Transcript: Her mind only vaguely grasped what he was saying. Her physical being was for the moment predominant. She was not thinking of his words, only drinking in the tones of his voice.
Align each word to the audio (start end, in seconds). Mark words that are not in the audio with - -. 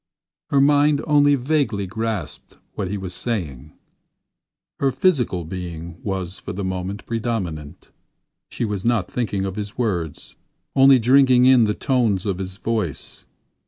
Her 0.49 0.59
mind 0.59 1.03
only 1.05 1.35
vaguely 1.35 1.85
grasped 1.85 2.57
what 2.73 2.87
he 2.87 2.97
was 2.97 3.13
saying. 3.13 3.77
Her 4.79 4.89
physical 4.89 5.45
being 5.45 6.01
was 6.01 6.39
for 6.39 6.53
the 6.53 6.63
moment 6.63 7.05
predominant. 7.05 7.91
She 8.49 8.65
was 8.65 8.83
not 8.83 9.11
thinking 9.11 9.45
of 9.45 9.57
his 9.57 9.77
words, 9.77 10.35
only 10.75 10.97
drinking 10.97 11.45
in 11.45 11.65
the 11.65 11.75
tones 11.75 12.25
of 12.25 12.39
his 12.39 12.57
voice. 12.57 13.25